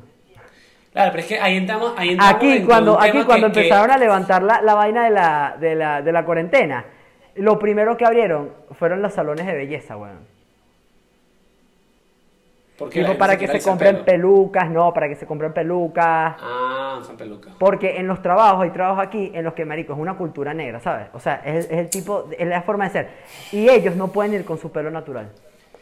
[0.91, 3.91] Claro, pero es que ahí entramos, ahí entramos Aquí cuando, aquí cuando que- que- empezaron
[3.91, 6.85] a levantar la, la vaina de la, de, la, de la cuarentena,
[7.35, 10.25] lo primero que abrieron fueron los salones de belleza, weón.
[12.77, 16.35] Porque para que se compren pelucas, no, para que se compren pelucas.
[16.39, 17.53] Ah, son pelucas.
[17.57, 20.79] Porque en los trabajos, hay trabajos aquí en los que, marico, es una cultura negra,
[20.79, 21.07] ¿sabes?
[21.13, 23.09] O sea, es, es el tipo, es la forma de ser.
[23.51, 25.29] Y ellos no pueden ir con su pelo natural.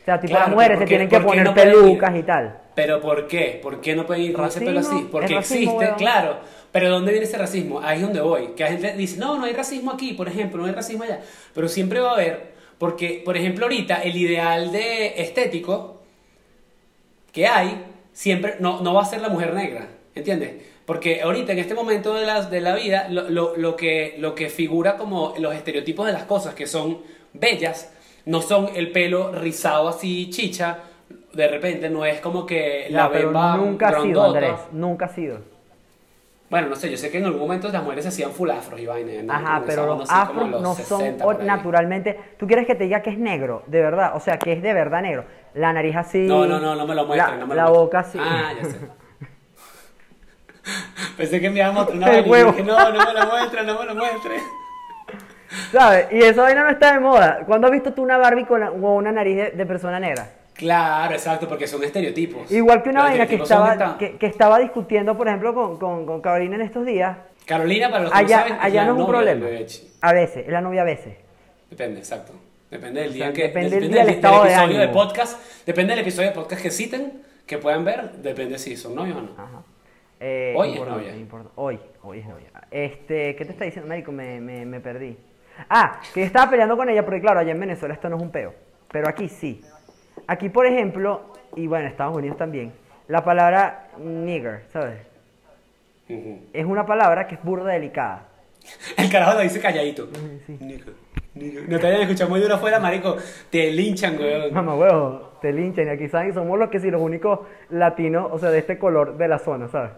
[0.01, 2.17] O sea, tipo, Claro, las mujeres se ¿por qué- tienen que poner no pelucas ir?
[2.19, 2.57] y tal.
[2.75, 3.59] ¿Pero por qué?
[3.61, 5.07] ¿Por qué no pueden ir con ese pelo así?
[5.11, 5.39] Porque racismo,
[5.71, 5.95] existe, weón.
[5.97, 6.37] claro.
[6.71, 7.79] Pero ¿de dónde viene ese racismo?
[7.81, 8.47] Ahí es donde voy.
[8.55, 11.21] Que la gente dice, no, no hay racismo aquí, por ejemplo, no hay racismo allá.
[11.53, 15.94] Pero siempre va a haber, porque, por ejemplo, ahorita el ideal de estético
[17.35, 20.53] que hay, siempre no, no va a ser la mujer negra, ¿entiendes?
[20.87, 24.33] Porque ahorita, en este momento de la, de la vida, lo, lo- lo que, lo
[24.33, 26.99] que figura como los estereotipos de las cosas que son
[27.33, 27.91] bellas,
[28.25, 30.79] no son el pelo rizado así chicha,
[31.33, 34.23] de repente no es como que la pero bemba nunca ha sido.
[34.23, 34.51] Andrés.
[34.71, 35.39] Nunca ha sido.
[36.47, 38.79] Bueno, no sé, yo sé que en algún momento las mujeres se hacían full afros
[38.79, 39.23] y vaina.
[39.23, 39.33] ¿no?
[39.33, 42.19] Ajá, pero los afros los no 60 son naturalmente.
[42.37, 43.63] ¿Tú quieres que te diga que es negro?
[43.65, 45.25] De verdad, o sea, que es de verdad negro.
[45.55, 46.19] La nariz así.
[46.27, 48.19] No, no, no, no me lo muestren, La, no me lo la boca así.
[48.21, 48.77] Ah, ya sé.
[51.17, 53.65] Pensé que me iban a mostrar una vaina y dije, no, no me lo muestren,
[53.65, 54.41] no me lo muestren.
[55.71, 56.07] ¿Sabes?
[56.11, 57.39] Y esa vaina no está de moda.
[57.45, 60.27] ¿Cuándo has visto tú una Barbie con, la- con una nariz de, de persona negra?
[60.55, 62.49] Claro, exacto, porque son estereotipos.
[62.51, 65.77] Igual que una Los vaina que estaba, esta- que, que estaba discutiendo, por ejemplo, con,
[65.77, 67.17] con, con Carolina en estos días.
[67.45, 69.45] Carolina, para los que Allá, no saben, allá no es un del problema.
[70.01, 71.17] A veces, es la novia a veces.
[71.69, 72.33] Depende, exacto.
[72.71, 73.41] Depende del O día sea, en que.
[73.43, 74.93] depende del día, el estado de episodio de, ánimo.
[74.99, 75.65] podcast.
[75.65, 78.11] Depende del episodio de podcast que citen, que puedan ver.
[78.13, 79.31] Depende si son novios o no.
[79.37, 79.61] Ajá.
[80.19, 81.13] Eh, Hoy es novia.
[81.55, 82.47] Hoy, hoy es novia.
[82.71, 84.11] Este, ¿qué te está diciendo, Médico?
[84.11, 85.17] Me, me, me perdí.
[85.69, 88.21] Ah, que yo estaba peleando con ella, porque claro, allá en Venezuela esto no es
[88.21, 88.53] un peo.
[88.91, 89.61] Pero aquí sí.
[90.27, 91.21] Aquí, por ejemplo,
[91.55, 92.73] y bueno, en Estados Unidos también,
[93.07, 94.99] la palabra nigger, ¿sabes?
[96.07, 98.27] Es una palabra que es burda delicada.
[98.97, 100.07] El carajo lo dice calladito.
[100.45, 100.57] sí.
[100.59, 100.91] Nico,
[101.35, 101.61] Nico.
[101.67, 103.17] No te vayan a escuchar muy duro afuera, marico.
[103.49, 104.53] Te linchan, weón.
[104.53, 108.39] Mamá, huevo, te linchan y aquí saben, somos los que sí, los únicos latinos, o
[108.39, 109.91] sea, de este color de la zona, ¿sabes?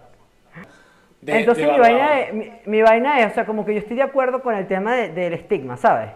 [1.22, 3.80] De- Entonces de mi, vaina es, mi, mi vaina es, o sea, como que yo
[3.80, 6.10] estoy de acuerdo con el tema de- del estigma, ¿sabes?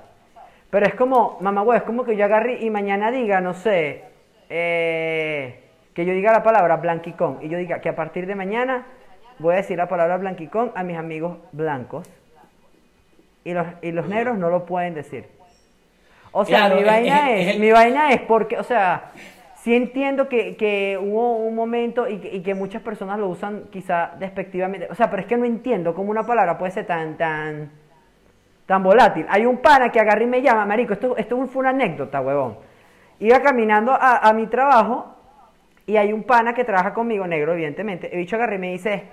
[0.72, 4.04] Pero es como, mamá, güey, es como que yo agarre y mañana diga, no sé,
[4.50, 5.60] eh,
[5.94, 8.86] que yo diga la palabra blanquicón y yo diga que a partir de mañana
[9.40, 12.10] voy a decir la palabra blanquicón a mis amigos blancos
[13.44, 15.26] y los, y los negros no lo pueden decir.
[16.32, 19.12] O sea, Claro, mi vaina es- es, mi vaina es porque, o sea,
[19.56, 23.64] sí entiendo que, que hubo un momento y que, y que muchas personas lo usan
[23.72, 24.88] quizá despectivamente.
[24.90, 27.72] O sea, pero es que no entiendo cómo una palabra puede ser tan, tan,
[28.72, 29.26] tan volátil.
[29.28, 32.58] Hay un pana que agarra y me llama, marico, esto, esto fue una anécdota, huevón.
[33.20, 35.14] Iba caminando a, a mi trabajo
[35.86, 38.10] y hay un pana que trabaja conmigo, negro, evidentemente.
[38.14, 39.04] El bicho agarra y me dice,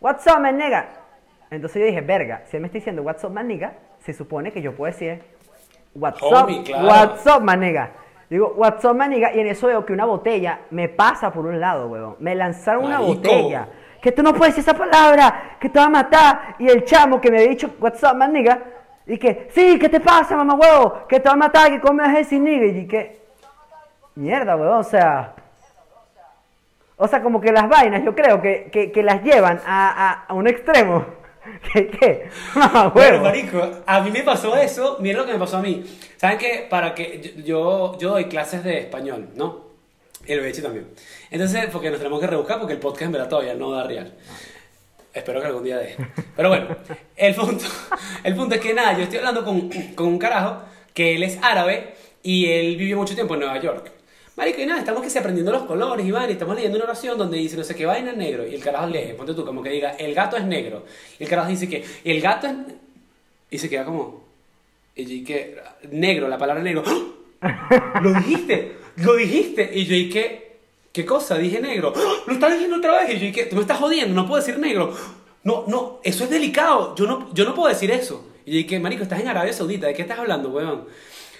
[0.00, 0.86] what's up, man, nigga?
[1.50, 4.52] Entonces yo dije, verga, si él me está diciendo what's up, man, nigga, se supone
[4.52, 5.20] que yo puedo decir,
[5.96, 6.86] what's Homie, up, claro.
[6.86, 7.90] what's up, man, nigga.
[8.30, 11.44] Digo, what's up, man, nigga, y en eso veo que una botella me pasa por
[11.44, 12.14] un lado, huevón.
[12.20, 13.66] Me lanzaron una botella.
[14.00, 16.54] Que tú no puedes decir esa palabra, que te va a matar.
[16.60, 18.71] Y el chamo que me había dicho, what's up, man, nigga,
[19.06, 21.06] y que, sí, ¿qué te pasa, mamá, huevo?
[21.08, 23.20] Que te va a matar, que a decir, nigga, y que,
[24.14, 25.34] mierda, huevón, o sea...
[26.96, 30.24] O sea, como que las vainas, yo creo que, que, que las llevan a, a-
[30.28, 31.04] a un extremo.
[31.72, 31.88] ¿Qué?
[31.88, 32.28] ¿Qué?
[32.54, 35.82] Mamá, Bueno, marico, a mí me pasó eso, miren lo que me pasó a mí.
[36.16, 36.66] ¿Saben qué?
[36.70, 39.62] Para que yo, yo doy clases de español, ¿no?
[40.26, 40.86] El Bechi también.
[41.32, 44.14] Entonces, porque nos tenemos que rebuscar porque el podcast en verdad todavía no da real.
[45.12, 45.96] Espero que algún día dé.
[46.36, 46.76] Pero bueno,
[47.16, 47.64] el punto,
[48.24, 50.62] el punto es que nada, yo estoy hablando con, con un carajo
[50.94, 53.92] que él es árabe y él vivió mucho tiempo en Nueva York.
[54.36, 57.18] Marico, y nada, estamos que se aprendiendo los colores, Iván, y estamos leyendo una oración
[57.18, 58.46] donde dice no sé qué vaina negro.
[58.46, 60.86] Y el carajo lee, ponte tú, como que diga, el gato es negro.
[61.18, 62.54] Y el carajo dice que, el gato es.
[63.50, 64.24] Y se queda como.
[64.96, 65.58] Y yo, que,
[65.90, 66.82] negro, la palabra negro.
[67.42, 68.00] ¡Ah!
[68.02, 68.72] ¡Lo dijiste!
[68.96, 69.70] ¡Lo dijiste!
[69.74, 70.51] Y yo, ¿y qué?
[70.92, 71.38] ¿Qué cosa?
[71.38, 71.92] Dije negro.
[71.96, 72.22] ¡Ah!
[72.26, 73.14] ¡Lo estás diciendo otra vez!
[73.14, 73.44] Y yo, ¿y qué?
[73.46, 74.94] Tú me estás jodiendo, no puedo decir negro.
[75.44, 76.94] No, no, eso es delicado.
[76.94, 78.28] Yo no, yo no puedo decir eso.
[78.44, 78.78] Y yo, ¿y qué?
[78.78, 80.84] Marico, estás en Arabia Saudita, ¿de qué estás hablando, weón?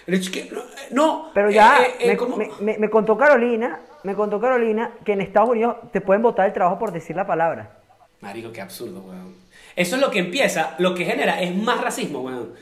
[0.07, 0.51] ¿qué?
[0.91, 5.12] No, Pero eh, ya, eh, eh, me- me- me contó Carolina, me contó Carolina que
[5.12, 7.79] en Estados Unidos te pueden botar el trabajo por decir la palabra.
[8.21, 9.35] Marico, qué absurdo, weón.
[9.77, 12.53] Eso es lo que empieza, lo que genera es más racismo, weón.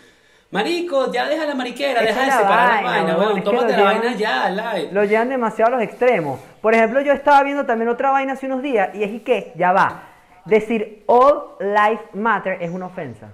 [0.51, 4.01] Marico, ya deja la mariquera, deja de separar la vaina, vaina, weón, Tómate la llevan-
[4.01, 4.89] vaina ya, live.
[4.93, 6.41] Lo llevan demasiado a los extremos.
[6.61, 9.53] Por ejemplo, yo estaba viendo también otra vaina hace unos días y es y que,
[9.55, 10.03] ya va,
[10.45, 13.29] decir all life matter es una ofensa.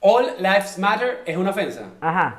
[0.00, 1.90] All lives matter es una ofensa.
[2.00, 2.36] Ajá.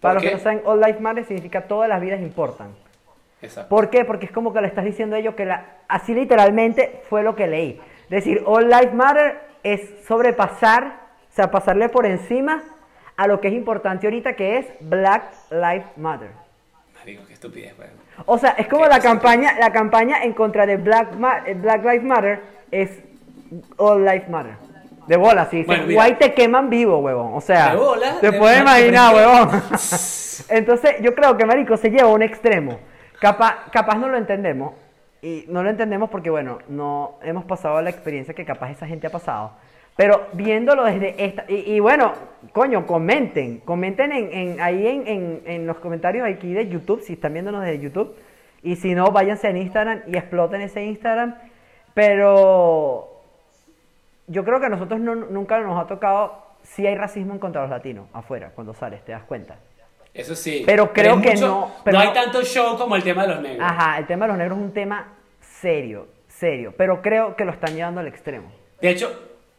[0.00, 0.28] Para los qué?
[0.30, 2.68] que no saben, all life matter significa todas las vidas importan.
[3.40, 3.68] Exacto.
[3.68, 4.04] ¿Por qué?
[4.04, 7.34] Porque es como que le estás diciendo a ellos que la, así literalmente fue lo
[7.34, 7.80] que leí.
[8.08, 12.62] Decir all life matter es sobrepasar, o sea, pasarle por encima
[13.16, 16.30] a lo que es importante ahorita que es Black Lives Matter.
[16.98, 17.90] Marico, qué estupidez, weón.
[18.26, 21.82] O sea, es como la campaña, la campaña en contra de Black, Ma- eh, Black
[21.82, 22.90] Lives Matter es
[23.76, 24.52] All Lives Matter.
[25.06, 25.64] De bola, sí.
[25.64, 25.84] Bueno.
[25.98, 27.32] White te queman vivo, huevón.
[27.34, 29.48] O sea, De bola, te de puedes bola, imaginar, huevón.
[30.48, 32.78] Entonces, yo creo que Marico se lleva a un extremo.
[33.20, 34.74] Capaz, capaz no lo entendemos.
[35.20, 39.06] Y no lo entendemos porque, bueno, no hemos pasado la experiencia que capaz esa gente
[39.06, 39.52] ha pasado.
[39.96, 41.44] Pero viéndolo desde esta.
[41.48, 42.12] Y, y bueno,
[42.52, 43.58] coño, comenten.
[43.60, 47.62] Comenten en, en- ahí en, en- en los comentarios aquí de YouTube, si están viéndonos
[47.62, 48.14] desde YouTube.
[48.62, 51.34] Y si no, váyanse en Instagram y exploten ese Instagram.
[51.94, 53.08] Pero
[54.26, 56.40] yo creo que a nosotros no- nunca nos ha tocado.
[56.62, 59.56] Si hay racismo en contra los latinos afuera, cuando sales, te das cuenta.
[60.14, 60.62] Eso sí.
[60.64, 63.42] Pero creo que mucho- no, pero no hay tanto show como el tema de los
[63.42, 63.66] negros.
[63.68, 65.08] Ajá, el tema de los negros es un tema
[65.40, 66.72] serio, serio.
[66.76, 68.52] Pero creo que lo están llevando al extremo.
[68.80, 69.10] De hecho,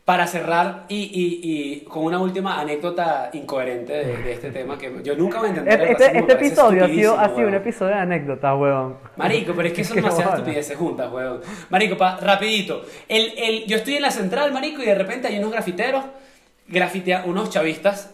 [0.06, 4.92] para cerrar y, y- y con una última anécdota incoherente de, de este tema que
[5.02, 5.82] yo nunca voy a entender.
[5.82, 8.98] Este, este episodio ha sido, ha sido un episodio de anécdotas, huevón.
[9.16, 11.40] Marico, pero es que son demasiadas estupideces juntas, weón.
[11.70, 12.84] Marico, pa, rapidito.
[13.08, 16.04] El, el, yo estoy en la central, marico, y de repente hay unos grafiteros,
[16.68, 18.14] grafitea, unos chavistas,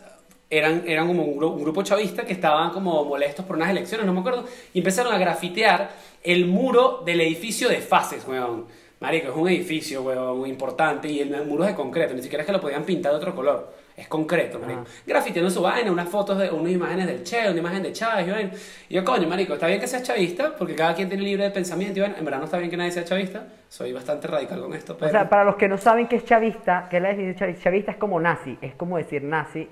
[0.51, 4.13] eran, eran como un, un grupo chavista que estaban como molestos por unas elecciones, no
[4.13, 5.89] me acuerdo, y empezaron a grafitear
[6.23, 8.65] el muro del edificio de fases, weón.
[8.99, 12.45] Marico, es un edificio, weón, importante, y el muro es de concreto, ni siquiera es
[12.45, 13.73] que lo podían pintar de otro color.
[13.95, 14.85] Es concreto, marico.
[15.05, 18.51] Grafiteando su vaina, unas fotos de unas imágenes del Che, una imagen de Chávez,
[18.89, 21.51] y yo, coño, marico, está bien que seas chavista, porque cada quien tiene libre de
[21.51, 22.03] pensamiento, y.
[22.03, 23.47] En verdad no está bien que nadie sea chavista.
[23.69, 25.07] Soy bastante radical con esto, pero...
[25.07, 27.53] O sea, para los que no saben qué es chavista, que es la definición de
[27.53, 29.67] chavista, chavista es como nazi, es como decir nazi.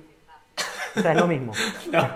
[0.97, 1.53] O sea, es lo mismo.
[1.91, 2.09] No.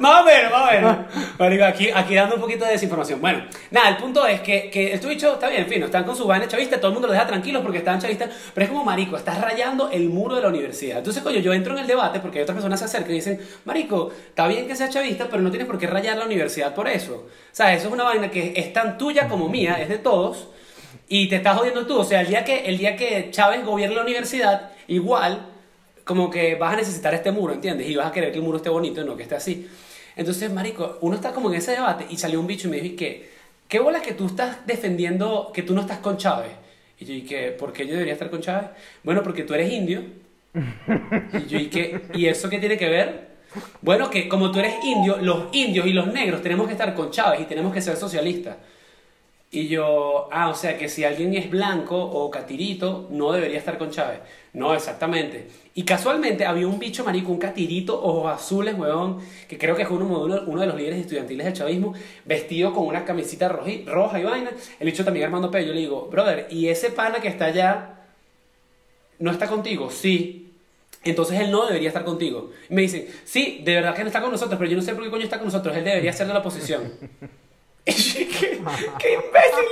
[0.00, 0.96] más o menos, más o menos.
[1.38, 3.20] Marico, aquí, aquí dando un poquito de desinformación.
[3.20, 6.26] Bueno, nada, el punto es que, que bichos, está bien, en fin, están con su
[6.26, 9.16] vaina chavista, todo el mundo los deja tranquilos porque están chavistas, pero es como, marico,
[9.16, 10.98] estás rayando el muro de la universidad.
[10.98, 14.10] Entonces, coño, yo entro en el debate porque otras personas se acercan y dicen, marico,
[14.28, 17.26] está bien que seas chavista, pero no tienes por qué rayar la universidad por eso.
[17.26, 20.48] O sea, eso es una vaina que es tan tuya como mía, es de todos,
[21.08, 22.00] y te estás jodiendo tú.
[22.00, 25.55] O sea, el día que, el día que Chávez gobierne la universidad, igual
[26.06, 27.88] como que vas a necesitar este muro, ¿entiendes?
[27.88, 29.68] Y vas a querer que el muro esté bonito no que esté así.
[30.14, 32.96] Entonces, marico, uno está como en ese debate y salió un bicho y me dijo
[32.96, 33.28] que,
[33.66, 36.52] ¿qué bola que tú estás defendiendo que tú no estás con Chávez?
[37.00, 38.68] Y yo dije, ¿por qué yo debería estar con Chávez?
[39.02, 40.04] Bueno, porque tú eres indio.
[40.54, 43.26] Y yo dije, ¿y eso qué tiene que ver?
[43.82, 47.10] Bueno, que como tú eres indio, los indios y los negros tenemos que estar con
[47.10, 48.56] Chávez y tenemos que ser socialistas.
[49.50, 53.78] Y yo, ah, o sea que si alguien es blanco o catirito, no debería estar
[53.78, 54.20] con Chávez.
[54.56, 55.48] No, exactamente.
[55.74, 59.90] Y casualmente había un bicho marico, un catirito, ojos azules, huevón, que creo que es
[59.90, 60.06] uno,
[60.46, 61.92] uno, de los líderes estudiantiles del chavismo,
[62.24, 64.50] vestido con una camisita roji- roja y vaina.
[64.80, 65.66] El bicho también Armando Pello.
[65.68, 67.96] Yo le digo, brother, ¿y ese pana que está allá
[69.18, 69.90] no está contigo?
[69.90, 70.54] Sí.
[71.04, 72.50] Entonces él no debería estar contigo.
[72.70, 74.94] Y me dicen, sí, de verdad que no está con nosotros, pero yo no sé
[74.94, 75.76] por qué coño está con nosotros.
[75.76, 76.94] Él debería ser de la oposición.
[77.92, 78.58] Y yo, ¿Qué,
[78.98, 79.64] qué imbécil.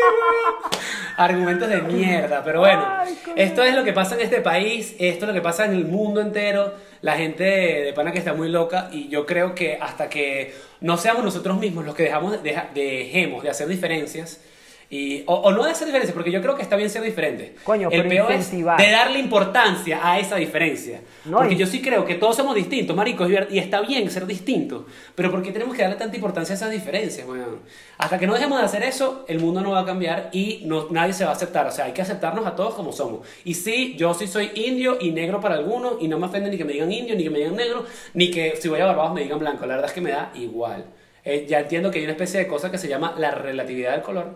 [1.16, 5.24] Argumentos de mierda, pero bueno, Ay, esto es lo que pasa en este país, esto
[5.24, 6.74] es lo que pasa en el mundo entero.
[7.03, 10.55] La gente de, de pana que está muy loca y yo creo que hasta que
[10.81, 14.40] no seamos nosotros mismos los que dejamos, deja- dejemos de hacer diferencias,
[14.90, 17.56] Y, o, o no de hacer diferencia, porque yo creo que está bien ser diferente.
[17.64, 18.78] Coño, el peor es incentivar.
[18.80, 21.00] de darle importancia a esa diferencia.
[21.24, 24.26] No, porque y- yo sí creo que todos somos distintos, marico, y está bien ser
[24.26, 24.84] distintos.
[25.14, 27.60] Pero ¿por qué tenemos que darle tanta importancia a esas diferencias, weón?
[27.98, 30.88] Hasta que no dejemos de hacer eso, el mundo no va a cambiar y no,
[30.90, 31.66] nadie se va a aceptar.
[31.66, 33.26] O sea, hay que aceptarnos a todos como somos.
[33.44, 36.56] Y sí, yo sí soy indio y negro para algunos, y no me ofende ni
[36.58, 39.14] que me digan indio, ni que me digan negro, ni que si voy a Barbados
[39.14, 39.64] me digan blanco.
[39.66, 40.84] La verdad es que me da igual.
[41.24, 44.02] Eh, ya entiendo que hay una especie de cosa que se llama la relatividad del
[44.02, 44.34] color.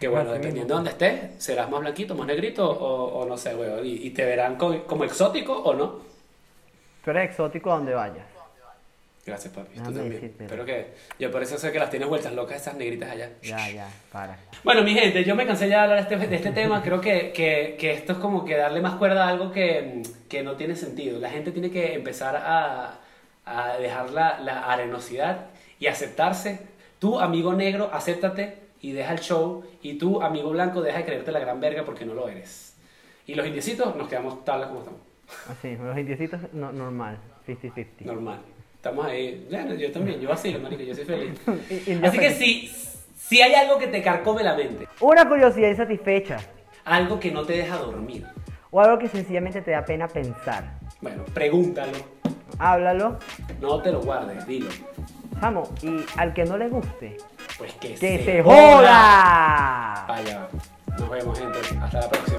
[0.00, 3.54] Que bueno, dependiendo de dónde estés, serás más blanquito, más negrito o, o no sé,
[3.54, 3.86] weón.
[3.86, 6.00] Y, y te verán co- como exótico o no.
[7.04, 8.24] Tú eres exótico donde vayas.
[9.24, 9.68] Gracias, papi.
[9.74, 10.12] Tú Déjame también.
[10.14, 10.44] decírtelo.
[10.44, 10.94] Espero que.
[11.18, 13.30] Yo por eso sé que las tienes vueltas locas esas negritas allá.
[13.42, 14.38] Ya, ya, para.
[14.64, 16.82] Bueno, mi gente, yo me cansé ya de hablar de este, de este tema.
[16.82, 20.42] Creo que, que, que esto es como que darle más cuerda a algo que, que
[20.42, 21.20] no tiene sentido.
[21.20, 22.94] La gente tiene que empezar a,
[23.44, 25.46] a dejar la, la arenosidad
[25.78, 26.60] y aceptarse.
[26.98, 29.64] Tú, amigo negro, acéptate y deja el show.
[29.82, 32.76] Y tú, amigo blanco, deja de creerte la gran verga porque no lo eres.
[33.26, 35.00] Y los indiecitos nos quedamos tal como estamos.
[35.50, 37.86] Así, los indiecitos no, normal, 50-50.
[38.00, 38.38] Normal.
[38.76, 39.46] Estamos ahí.
[39.50, 41.40] Bueno, yo también, yo vacilo, marico, yo soy feliz.
[41.70, 42.70] Y- y yo Así que feliz.
[43.16, 46.38] si, si hay algo que te carcome la mente, Una curiosidad insatisfecha.
[46.84, 48.24] algo que no te deja dormir,
[48.70, 50.78] O algo que sencillamente te da pena pensar.
[51.02, 51.92] bueno, pregúntalo.
[52.58, 53.18] Háblalo.
[53.60, 54.70] No te lo guardes, dilo.
[55.40, 57.16] Chamo, y al que no le guste,
[57.58, 58.54] Pues que, ¡que se, se joda.
[58.54, 60.04] joda!
[60.08, 60.48] Vaya,
[60.98, 61.58] nos vemos gente.
[61.82, 62.38] Hasta la próxima.